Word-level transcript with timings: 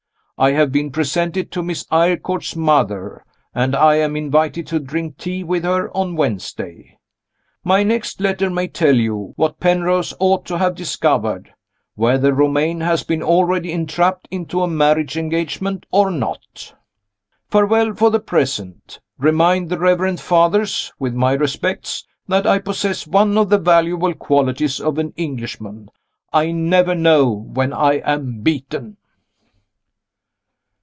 I 0.43 0.53
have 0.53 0.71
been 0.71 0.91
presented 0.91 1.51
to 1.51 1.61
Miss 1.61 1.85
Eyrecourt's 1.91 2.55
mother, 2.55 3.23
and 3.53 3.75
I 3.75 3.97
am 3.97 4.15
invited 4.15 4.65
to 4.67 4.79
drink 4.79 5.19
tea 5.19 5.43
with 5.43 5.63
her 5.63 5.95
on 5.95 6.15
Wednesday. 6.15 6.97
My 7.63 7.83
next 7.83 8.19
letter 8.19 8.49
may 8.49 8.67
tell 8.67 8.95
you 8.95 9.33
what 9.35 9.59
Penrose 9.59 10.15
ought 10.19 10.45
to 10.47 10.57
have 10.57 10.73
discovered 10.73 11.53
whether 11.93 12.33
Romayne 12.33 12.81
has 12.81 13.03
been 13.03 13.21
already 13.21 13.71
entrapped 13.71 14.27
into 14.31 14.63
a 14.63 14.67
marriage 14.67 15.15
engagement 15.15 15.85
or 15.91 16.09
not. 16.09 16.73
Farewell 17.51 17.93
for 17.93 18.09
the 18.09 18.19
present. 18.19 18.99
Remind 19.19 19.69
the 19.69 19.77
Reverend 19.77 20.19
Fathers, 20.19 20.91
with 20.97 21.13
my 21.13 21.33
respects, 21.33 22.03
that 22.27 22.47
I 22.47 22.57
possess 22.57 23.05
one 23.05 23.37
of 23.37 23.49
the 23.49 23.59
valuable 23.59 24.15
qualities 24.15 24.79
of 24.81 24.97
an 24.97 25.13
Englishman 25.15 25.91
I 26.33 26.51
never 26.51 26.95
know 26.95 27.29
when 27.31 27.71
I 27.73 27.97
am 28.03 28.39
beaten. 28.41 28.97